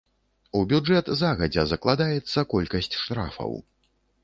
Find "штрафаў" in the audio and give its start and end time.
3.03-3.57